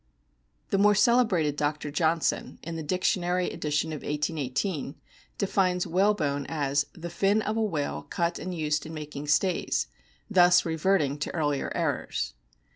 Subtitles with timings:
[0.71, 1.91] The more celebrated Dr.
[1.91, 4.95] Johnson, in the Dictionary (edition of 1818),
[5.37, 9.85] defines whalebone as "the fin of a whale cut and used in making stays,"
[10.27, 12.33] thus reverting to earlier errors.